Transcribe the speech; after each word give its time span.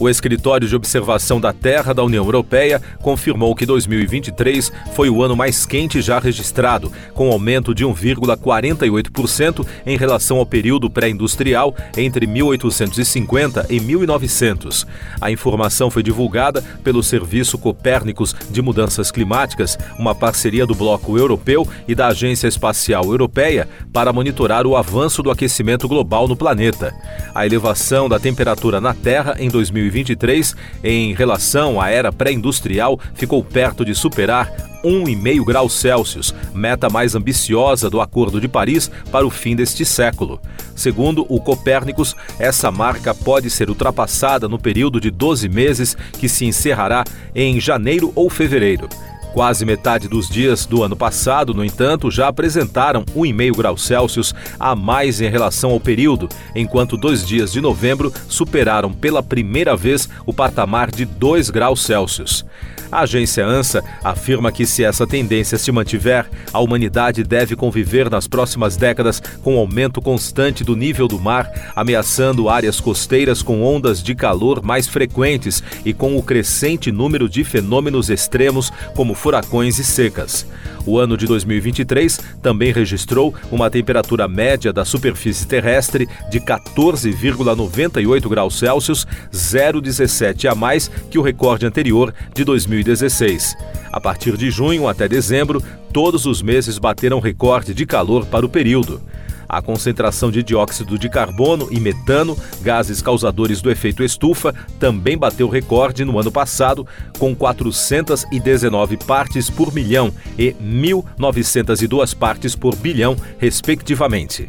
O 0.00 0.08
Escritório 0.08 0.66
de 0.66 0.74
Observação 0.74 1.38
da 1.38 1.52
Terra 1.52 1.92
da 1.92 2.02
União 2.02 2.24
Europeia 2.24 2.80
confirmou 3.02 3.54
que 3.54 3.66
2023 3.66 4.72
foi 4.94 5.10
o 5.10 5.22
ano 5.22 5.36
mais 5.36 5.66
quente 5.66 6.00
já 6.00 6.18
registrado, 6.18 6.90
com 7.12 7.30
aumento 7.30 7.74
de 7.74 7.84
1,48% 7.84 9.66
em 9.84 9.98
relação 9.98 10.38
ao 10.38 10.46
período 10.46 10.88
pré-industrial 10.88 11.76
entre 11.98 12.26
1850 12.26 13.66
e 13.68 13.78
1900. 13.78 14.86
A 15.20 15.30
informação 15.30 15.90
foi 15.90 16.02
divulgada 16.02 16.64
pelo 16.82 17.02
Serviço 17.02 17.58
Copérnicos 17.58 18.34
de 18.50 18.62
Mudanças 18.62 19.10
Climáticas, 19.10 19.78
uma 19.98 20.14
parceria 20.14 20.66
do 20.66 20.74
Bloco 20.74 21.18
Europeu 21.18 21.68
e 21.86 21.94
da 21.94 22.06
Agência 22.06 22.48
Espacial 22.48 23.04
Europeia 23.04 23.68
para 23.92 24.14
monitorar 24.14 24.66
o 24.66 24.78
avanço 24.78 25.22
do 25.22 25.30
aquecimento 25.30 25.86
global 25.86 26.26
no 26.26 26.36
planeta. 26.36 26.90
A 27.34 27.44
elevação 27.44 28.08
da 28.08 28.18
temperatura 28.18 28.80
na 28.80 28.94
Terra 28.94 29.36
em 29.38 29.50
2023 29.50 29.89
2023, 29.90 30.56
em 30.82 31.12
relação 31.12 31.80
à 31.80 31.90
era 31.90 32.12
pré-industrial, 32.12 32.98
ficou 33.14 33.42
perto 33.42 33.84
de 33.84 33.94
superar 33.94 34.50
1,5 34.82 35.44
graus 35.44 35.74
Celsius, 35.74 36.34
meta 36.54 36.88
mais 36.88 37.14
ambiciosa 37.14 37.90
do 37.90 38.00
Acordo 38.00 38.40
de 38.40 38.48
Paris 38.48 38.90
para 39.10 39.26
o 39.26 39.30
fim 39.30 39.54
deste 39.54 39.84
século. 39.84 40.40
Segundo 40.74 41.26
o 41.28 41.40
Copérnicos, 41.40 42.16
essa 42.38 42.70
marca 42.70 43.14
pode 43.14 43.50
ser 43.50 43.68
ultrapassada 43.68 44.48
no 44.48 44.58
período 44.58 44.98
de 44.98 45.10
12 45.10 45.48
meses 45.48 45.96
que 46.18 46.28
se 46.28 46.46
encerrará 46.46 47.04
em 47.34 47.60
janeiro 47.60 48.12
ou 48.14 48.30
fevereiro. 48.30 48.88
Quase 49.32 49.64
metade 49.64 50.08
dos 50.08 50.28
dias 50.28 50.66
do 50.66 50.82
ano 50.82 50.96
passado, 50.96 51.54
no 51.54 51.64
entanto, 51.64 52.10
já 52.10 52.28
apresentaram 52.28 53.04
1,5 53.04 53.56
graus 53.56 53.82
Celsius 53.82 54.34
a 54.58 54.74
mais 54.74 55.20
em 55.20 55.30
relação 55.30 55.70
ao 55.70 55.78
período, 55.78 56.28
enquanto 56.54 56.96
dois 56.96 57.24
dias 57.24 57.52
de 57.52 57.60
novembro 57.60 58.12
superaram 58.28 58.92
pela 58.92 59.22
primeira 59.22 59.76
vez 59.76 60.08
o 60.26 60.32
patamar 60.32 60.90
de 60.90 61.04
2 61.04 61.48
graus 61.48 61.82
Celsius. 61.82 62.44
A 62.90 63.02
agência 63.02 63.46
ANSA 63.46 63.84
afirma 64.02 64.50
que, 64.50 64.66
se 64.66 64.82
essa 64.82 65.06
tendência 65.06 65.56
se 65.56 65.70
mantiver, 65.70 66.28
a 66.52 66.58
humanidade 66.58 67.22
deve 67.22 67.54
conviver 67.54 68.10
nas 68.10 68.26
próximas 68.26 68.76
décadas 68.76 69.22
com 69.42 69.56
aumento 69.56 70.02
constante 70.02 70.64
do 70.64 70.74
nível 70.74 71.06
do 71.06 71.18
mar, 71.18 71.48
ameaçando 71.76 72.48
áreas 72.48 72.80
costeiras 72.80 73.42
com 73.42 73.62
ondas 73.62 74.02
de 74.02 74.12
calor 74.14 74.60
mais 74.60 74.88
frequentes 74.88 75.62
e 75.84 75.94
com 75.94 76.16
o 76.16 76.22
crescente 76.22 76.90
número 76.90 77.28
de 77.28 77.44
fenômenos 77.44 78.10
extremos 78.10 78.72
como 78.96 79.14
furacões 79.20 79.78
e 79.78 79.84
secas. 79.84 80.46
O 80.86 80.98
ano 80.98 81.16
de 81.16 81.26
2023 81.26 82.18
também 82.42 82.72
registrou 82.72 83.34
uma 83.52 83.70
temperatura 83.70 84.26
média 84.26 84.72
da 84.72 84.84
superfície 84.84 85.46
terrestre 85.46 86.08
de 86.30 86.40
14,98 86.40 88.28
graus 88.28 88.58
Celsius, 88.58 89.06
0,17 89.30 90.50
a 90.50 90.54
mais 90.54 90.90
que 91.10 91.18
o 91.18 91.22
recorde 91.22 91.66
anterior 91.66 92.14
de 92.34 92.44
2016. 92.44 93.54
A 93.92 94.00
partir 94.00 94.36
de 94.36 94.50
junho 94.50 94.88
até 94.88 95.06
dezembro, 95.06 95.62
todos 95.92 96.24
os 96.24 96.40
meses 96.40 96.78
bateram 96.78 97.20
recorde 97.20 97.74
de 97.74 97.84
calor 97.84 98.24
para 98.24 98.46
o 98.46 98.48
período. 98.48 99.02
A 99.50 99.60
concentração 99.60 100.30
de 100.30 100.44
dióxido 100.44 100.96
de 100.96 101.08
carbono 101.08 101.66
e 101.72 101.80
metano, 101.80 102.38
gases 102.62 103.02
causadores 103.02 103.60
do 103.60 103.68
efeito 103.68 104.04
estufa, 104.04 104.54
também 104.78 105.18
bateu 105.18 105.48
recorde 105.48 106.04
no 106.04 106.20
ano 106.20 106.30
passado, 106.30 106.86
com 107.18 107.34
419 107.34 108.96
partes 108.98 109.50
por 109.50 109.74
milhão 109.74 110.12
e 110.38 110.52
1.902 110.52 112.16
partes 112.16 112.54
por 112.54 112.76
bilhão, 112.76 113.16
respectivamente. 113.38 114.48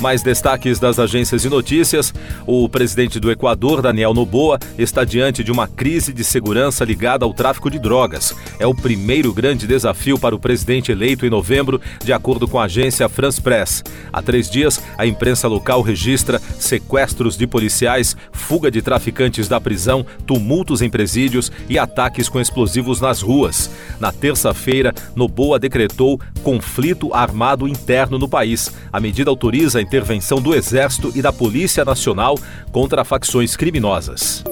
Mais 0.00 0.22
destaques 0.22 0.78
das 0.78 0.98
agências 0.98 1.42
de 1.42 1.50
notícias: 1.50 2.14
o 2.46 2.68
presidente 2.68 3.20
do 3.20 3.30
Equador, 3.30 3.82
Daniel 3.82 4.14
Noboa, 4.14 4.58
está 4.78 5.04
diante 5.04 5.44
de 5.44 5.52
uma 5.52 5.68
crise 5.68 6.12
de 6.12 6.24
segurança 6.24 6.84
ligada 6.84 7.24
ao 7.24 7.34
tráfico 7.34 7.70
de 7.70 7.78
drogas. 7.78 8.34
É 8.58 8.66
o 8.66 8.74
primeiro 8.74 9.32
grande 9.32 9.66
desafio 9.66 10.18
para 10.18 10.34
o 10.34 10.38
presidente 10.38 10.90
eleito 10.90 11.26
em 11.26 11.30
novembro, 11.30 11.80
de 12.02 12.14
acordo 12.14 12.48
com 12.48 12.58
a 12.58 12.64
agência 12.64 13.08
France 13.10 13.40
Press. 13.40 13.84
Há 14.10 14.22
três 14.22 14.48
dias, 14.48 14.80
a 14.96 15.06
imprensa 15.06 15.46
local 15.46 15.82
registra 15.82 16.40
sequestros 16.58 17.36
de 17.36 17.46
policiais, 17.46 18.16
fuga 18.32 18.70
de 18.70 18.80
traficantes 18.80 19.48
da 19.48 19.60
prisão, 19.60 20.04
tumultos 20.26 20.80
em 20.80 20.88
presídios 20.88 21.52
e 21.68 21.78
ataques 21.78 22.28
com 22.28 22.40
explosivos 22.40 23.00
nas 23.00 23.20
ruas. 23.20 23.70
Na 24.00 24.10
terça-feira, 24.10 24.94
Noboa 25.14 25.58
decretou 25.58 26.18
conflito 26.42 27.12
armado 27.12 27.68
interno 27.68 28.18
no 28.18 28.28
país. 28.28 28.72
A 28.90 28.98
medida 28.98 29.28
autoriza 29.28 29.78
a 29.78 29.82
intervenção 29.90 30.40
do 30.40 30.54
Exército 30.54 31.10
e 31.16 31.20
da 31.20 31.32
Polícia 31.32 31.84
Nacional 31.84 32.38
contra 32.70 33.04
facções 33.04 33.56
criminosas. 33.56 34.44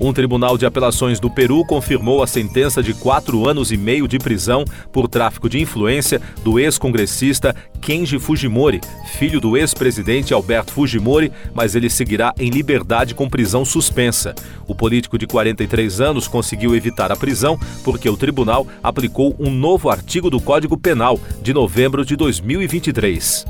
Um 0.00 0.12
tribunal 0.12 0.58
de 0.58 0.66
apelações 0.66 1.20
do 1.20 1.30
Peru 1.30 1.64
confirmou 1.64 2.24
a 2.24 2.26
sentença 2.26 2.82
de 2.82 2.92
quatro 2.92 3.48
anos 3.48 3.70
e 3.70 3.76
meio 3.76 4.08
de 4.08 4.18
prisão 4.18 4.64
por 4.90 5.06
tráfico 5.06 5.48
de 5.48 5.60
influência 5.60 6.20
do 6.42 6.58
ex-congressista 6.58 7.54
Kenji 7.80 8.18
Fujimori, 8.18 8.80
filho 9.12 9.40
do 9.40 9.56
ex-presidente 9.56 10.34
Alberto 10.34 10.72
Fujimori, 10.72 11.30
mas 11.54 11.76
ele 11.76 11.88
seguirá 11.88 12.34
em 12.36 12.50
liberdade 12.50 13.14
com 13.14 13.30
prisão 13.30 13.64
suspensa. 13.64 14.34
O 14.66 14.74
político 14.74 15.16
de 15.16 15.26
43 15.26 16.00
anos 16.00 16.26
conseguiu 16.26 16.74
evitar 16.74 17.12
a 17.12 17.16
prisão 17.16 17.56
porque 17.84 18.08
o 18.08 18.16
tribunal 18.16 18.66
aplicou 18.82 19.36
um 19.38 19.50
novo 19.52 19.88
artigo 19.88 20.28
do 20.28 20.40
Código 20.40 20.76
Penal 20.76 21.20
de 21.40 21.52
novembro 21.52 22.04
de 22.04 22.16
2023. 22.16 23.44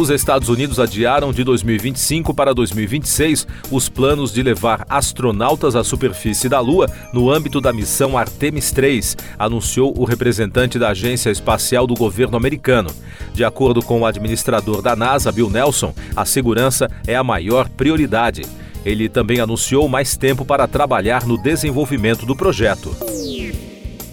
Os 0.00 0.08
Estados 0.08 0.48
Unidos 0.48 0.80
adiaram 0.80 1.30
de 1.30 1.44
2025 1.44 2.32
para 2.32 2.54
2026 2.54 3.46
os 3.70 3.90
planos 3.90 4.32
de 4.32 4.42
levar 4.42 4.86
astronautas 4.88 5.76
à 5.76 5.84
superfície 5.84 6.48
da 6.48 6.58
Lua 6.58 6.90
no 7.12 7.30
âmbito 7.30 7.60
da 7.60 7.70
missão 7.70 8.16
Artemis 8.16 8.72
3, 8.72 9.14
anunciou 9.38 9.92
o 9.94 10.04
representante 10.04 10.78
da 10.78 10.88
Agência 10.88 11.28
Espacial 11.28 11.86
do 11.86 11.92
governo 11.92 12.34
americano. 12.34 12.90
De 13.34 13.44
acordo 13.44 13.82
com 13.82 14.00
o 14.00 14.06
administrador 14.06 14.80
da 14.80 14.96
NASA, 14.96 15.30
Bill 15.30 15.50
Nelson, 15.50 15.92
a 16.16 16.24
segurança 16.24 16.90
é 17.06 17.14
a 17.14 17.22
maior 17.22 17.68
prioridade. 17.68 18.40
Ele 18.86 19.06
também 19.06 19.38
anunciou 19.38 19.86
mais 19.86 20.16
tempo 20.16 20.46
para 20.46 20.66
trabalhar 20.66 21.26
no 21.26 21.36
desenvolvimento 21.36 22.24
do 22.24 22.34
projeto. 22.34 22.96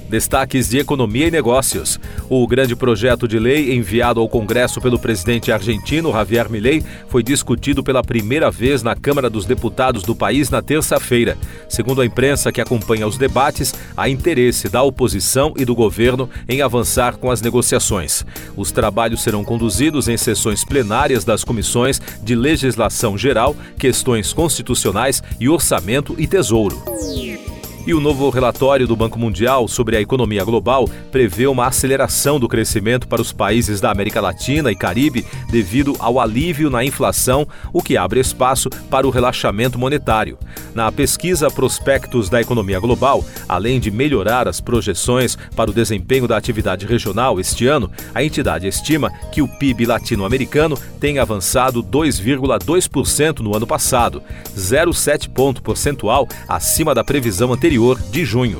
Destaques 0.09 0.69
de 0.69 0.79
Economia 0.79 1.27
e 1.27 1.31
Negócios. 1.31 1.99
O 2.29 2.47
grande 2.47 2.75
projeto 2.75 3.27
de 3.27 3.37
lei 3.37 3.75
enviado 3.75 4.19
ao 4.19 4.29
Congresso 4.29 4.79
pelo 4.79 4.97
presidente 4.97 5.51
argentino 5.51 6.11
Javier 6.11 6.49
Milei 6.49 6.83
foi 7.09 7.21
discutido 7.21 7.83
pela 7.83 8.01
primeira 8.01 8.49
vez 8.49 8.81
na 8.81 8.95
Câmara 8.95 9.29
dos 9.29 9.45
Deputados 9.45 10.03
do 10.03 10.15
país 10.15 10.49
na 10.49 10.61
terça-feira. 10.61 11.37
Segundo 11.67 12.01
a 12.01 12.05
imprensa 12.05 12.51
que 12.51 12.61
acompanha 12.61 13.07
os 13.07 13.17
debates, 13.17 13.73
há 13.95 14.09
interesse 14.09 14.69
da 14.69 14.81
oposição 14.81 15.53
e 15.57 15.65
do 15.65 15.75
governo 15.75 16.29
em 16.47 16.61
avançar 16.61 17.17
com 17.17 17.29
as 17.29 17.41
negociações. 17.41 18.25
Os 18.55 18.71
trabalhos 18.71 19.21
serão 19.21 19.43
conduzidos 19.43 20.07
em 20.07 20.17
sessões 20.17 20.63
plenárias 20.63 21.25
das 21.25 21.43
comissões 21.43 22.01
de 22.23 22.35
legislação 22.35 23.17
geral, 23.17 23.55
questões 23.77 24.31
constitucionais 24.31 25.21
e 25.39 25.49
orçamento 25.49 26.15
e 26.17 26.25
tesouro. 26.25 26.81
E 27.87 27.93
o 27.93 28.01
novo 28.01 28.29
relatório 28.29 28.85
do 28.85 28.97
Banco 28.97 29.17
Mundial 29.17 29.65
sobre 29.65 29.95
a 29.95 30.01
economia 30.01 30.43
global 30.43 30.89
prevê 31.09 31.47
uma 31.47 31.67
aceleração 31.67 32.37
do 32.37 32.45
crescimento 32.45 33.07
para 33.07 33.21
os 33.21 33.31
países 33.31 33.79
da 33.79 33.89
América 33.89 34.19
Latina 34.19 34.69
e 34.69 34.75
Caribe 34.75 35.25
devido 35.49 35.95
ao 35.97 36.19
alívio 36.19 36.69
na 36.69 36.83
inflação, 36.83 37.47
o 37.71 37.81
que 37.81 37.95
abre 37.95 38.19
espaço 38.19 38.69
para 38.89 39.07
o 39.07 39.09
relaxamento 39.09 39.79
monetário. 39.79 40.37
Na 40.75 40.91
pesquisa 40.91 41.49
Prospectos 41.49 42.27
da 42.27 42.41
Economia 42.41 42.77
Global, 42.77 43.23
além 43.47 43.79
de 43.79 43.89
melhorar 43.89 44.49
as 44.49 44.59
projeções 44.59 45.37
para 45.55 45.71
o 45.71 45.73
desempenho 45.73 46.27
da 46.27 46.35
atividade 46.35 46.85
regional 46.85 47.39
este 47.39 47.67
ano, 47.67 47.89
a 48.13 48.21
entidade 48.21 48.67
estima 48.67 49.09
que 49.31 49.41
o 49.41 49.47
PIB 49.47 49.85
latino-americano 49.85 50.77
tem 50.99 51.19
avançado 51.19 51.81
2,2% 51.81 53.39
no 53.39 53.55
ano 53.55 53.65
passado, 53.65 54.21
0,7 54.57 55.29
ponto 55.29 55.61
percentual 55.63 56.27
acima 56.49 56.93
da 56.93 57.01
previsão 57.01 57.53
anterior 57.53 57.76
anterior 57.77 58.01
de 58.09 58.25
junho. 58.25 58.59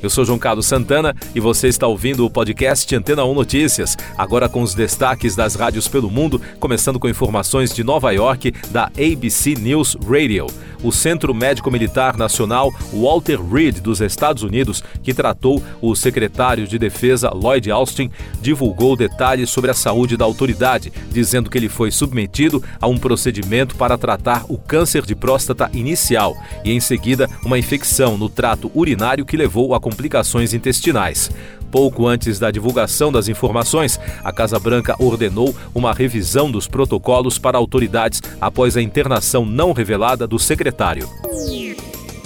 Eu 0.00 0.08
sou 0.08 0.24
João 0.24 0.38
Carlos 0.38 0.66
Santana 0.66 1.14
e 1.34 1.40
você 1.40 1.66
está 1.66 1.88
ouvindo 1.88 2.24
o 2.24 2.30
podcast 2.30 2.94
Antena 2.94 3.24
1 3.24 3.34
Notícias, 3.34 3.96
agora 4.16 4.48
com 4.48 4.62
os 4.62 4.74
destaques 4.74 5.34
das 5.34 5.56
rádios 5.56 5.88
pelo 5.88 6.08
mundo, 6.08 6.40
começando 6.60 7.00
com 7.00 7.08
informações 7.08 7.74
de 7.74 7.82
Nova 7.82 8.12
York 8.12 8.52
da 8.70 8.84
ABC 8.84 9.54
News 9.54 9.96
Radio 10.08 10.46
o 10.86 10.92
Centro 10.92 11.34
Médico 11.34 11.68
Militar 11.68 12.16
Nacional 12.16 12.72
Walter 12.92 13.40
Reed 13.42 13.80
dos 13.80 14.00
Estados 14.00 14.44
Unidos, 14.44 14.84
que 15.02 15.12
tratou 15.12 15.60
o 15.82 15.96
secretário 15.96 16.64
de 16.68 16.78
Defesa 16.78 17.30
Lloyd 17.30 17.68
Austin, 17.72 18.08
divulgou 18.40 18.94
detalhes 18.96 19.50
sobre 19.50 19.72
a 19.72 19.74
saúde 19.74 20.16
da 20.16 20.24
autoridade, 20.24 20.92
dizendo 21.10 21.50
que 21.50 21.58
ele 21.58 21.68
foi 21.68 21.90
submetido 21.90 22.62
a 22.80 22.86
um 22.86 22.98
procedimento 22.98 23.74
para 23.74 23.98
tratar 23.98 24.44
o 24.48 24.56
câncer 24.56 25.04
de 25.04 25.16
próstata 25.16 25.68
inicial 25.72 26.36
e, 26.64 26.70
em 26.70 26.78
seguida, 26.78 27.28
uma 27.44 27.58
infecção 27.58 28.16
no 28.16 28.28
trato 28.28 28.70
urinário 28.72 29.26
que 29.26 29.36
levou 29.36 29.74
a 29.74 29.80
complicações 29.80 30.54
intestinais. 30.54 31.32
Pouco 31.70 32.06
antes 32.06 32.38
da 32.38 32.50
divulgação 32.50 33.10
das 33.10 33.28
informações, 33.28 33.98
a 34.22 34.32
Casa 34.32 34.58
Branca 34.58 34.94
ordenou 34.98 35.54
uma 35.74 35.92
revisão 35.92 36.50
dos 36.50 36.66
protocolos 36.66 37.38
para 37.38 37.58
autoridades 37.58 38.22
após 38.40 38.76
a 38.76 38.82
internação 38.82 39.44
não 39.44 39.72
revelada 39.72 40.26
do 40.26 40.38
secretário. 40.38 41.08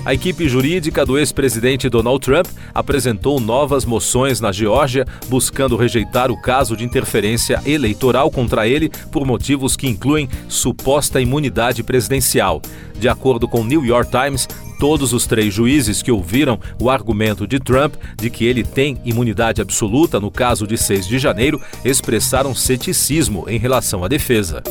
A 0.03 0.15
equipe 0.15 0.49
jurídica 0.49 1.05
do 1.05 1.19
ex-presidente 1.19 1.89
Donald 1.91 2.25
Trump 2.25 2.47
apresentou 2.73 3.39
novas 3.39 3.85
moções 3.85 4.41
na 4.41 4.51
Geórgia, 4.51 5.07
buscando 5.29 5.77
rejeitar 5.77 6.31
o 6.31 6.41
caso 6.41 6.75
de 6.75 6.85
interferência 6.85 7.61
eleitoral 7.67 8.31
contra 8.31 8.67
ele 8.67 8.91
por 9.13 9.27
motivos 9.27 9.77
que 9.77 9.87
incluem 9.87 10.27
suposta 10.49 11.21
imunidade 11.21 11.83
presidencial. 11.83 12.63
De 12.99 13.11
acordo 13.11 13.47
com 13.47 13.61
o 13.61 13.65
New 13.65 13.85
York 13.85 14.11
Times, 14.11 14.49
todos 14.81 15.12
os 15.12 15.27
três 15.27 15.53
juízes 15.53 16.03
que 16.03 16.11
ouviram 16.11 16.59
o 16.81 16.88
argumento 16.88 17.47
de 17.47 17.61
Trump 17.61 17.94
de 18.17 18.31
que 18.31 18.47
ele 18.47 18.65
tem 18.65 18.99
imunidade 19.05 19.61
absoluta 19.61 20.19
no 20.19 20.31
caso 20.31 20.67
de 20.67 20.79
6 20.79 21.06
de 21.06 21.19
janeiro 21.19 21.61
expressaram 21.85 22.55
ceticismo 22.55 23.44
em 23.47 23.59
relação 23.59 24.03
à 24.03 24.09
defesa. 24.09 24.62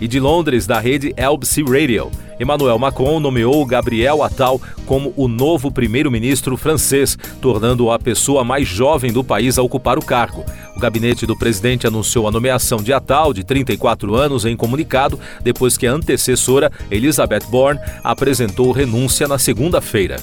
E 0.00 0.08
de 0.08 0.18
Londres, 0.20 0.66
da 0.66 0.78
rede 0.78 1.14
LBC 1.16 1.62
Radio. 1.62 2.10
Emmanuel 2.38 2.78
Macron 2.78 3.20
nomeou 3.20 3.64
Gabriel 3.64 4.22
Attal 4.22 4.60
como 4.86 5.12
o 5.16 5.28
novo 5.28 5.70
primeiro-ministro 5.70 6.56
francês, 6.56 7.16
tornando-o 7.40 7.92
a 7.92 7.98
pessoa 7.98 8.44
mais 8.44 8.66
jovem 8.66 9.12
do 9.12 9.22
país 9.22 9.58
a 9.58 9.62
ocupar 9.62 9.98
o 9.98 10.04
cargo. 10.04 10.44
O 10.76 10.80
gabinete 10.80 11.26
do 11.26 11.38
presidente 11.38 11.86
anunciou 11.86 12.26
a 12.26 12.30
nomeação 12.30 12.82
de 12.82 12.92
Attal, 12.92 13.32
de 13.32 13.44
34 13.44 14.14
anos, 14.14 14.44
em 14.44 14.56
comunicado, 14.56 15.18
depois 15.42 15.76
que 15.76 15.86
a 15.86 15.92
antecessora, 15.92 16.70
Elizabeth 16.90 17.46
Bourne, 17.48 17.80
apresentou 18.02 18.72
renúncia 18.72 19.28
na 19.28 19.38
segunda-feira. 19.38 20.16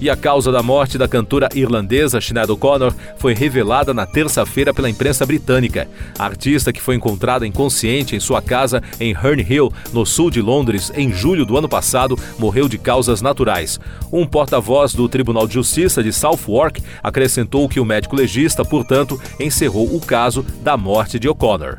E 0.00 0.08
a 0.08 0.16
causa 0.16 0.50
da 0.50 0.62
morte 0.62 0.96
da 0.96 1.06
cantora 1.06 1.48
irlandesa 1.54 2.20
Sinead 2.20 2.50
O'Connor 2.50 2.94
foi 3.18 3.34
revelada 3.34 3.92
na 3.92 4.06
terça-feira 4.06 4.72
pela 4.72 4.88
imprensa 4.88 5.26
britânica. 5.26 5.86
A 6.18 6.24
artista, 6.24 6.72
que 6.72 6.80
foi 6.80 6.94
encontrada 6.94 7.46
inconsciente 7.46 8.16
em 8.16 8.20
sua 8.20 8.40
casa 8.40 8.82
em 8.98 9.12
Herne 9.12 9.46
Hill, 9.48 9.70
no 9.92 10.06
sul 10.06 10.30
de 10.30 10.40
Londres, 10.40 10.90
em 10.96 11.12
julho 11.12 11.44
do 11.44 11.56
ano 11.56 11.68
passado, 11.68 12.18
morreu 12.38 12.68
de 12.68 12.78
causas 12.78 13.20
naturais. 13.20 13.78
Um 14.10 14.26
porta-voz 14.26 14.94
do 14.94 15.08
Tribunal 15.08 15.46
de 15.46 15.54
Justiça 15.54 16.02
de 16.02 16.12
Southwark 16.12 16.82
acrescentou 17.02 17.68
que 17.68 17.78
o 17.78 17.84
médico 17.84 18.16
legista, 18.16 18.64
portanto, 18.64 19.20
encerrou 19.38 19.94
o 19.94 20.00
caso 20.00 20.44
da 20.62 20.76
morte 20.76 21.18
de 21.18 21.28
O'Connor. 21.28 21.78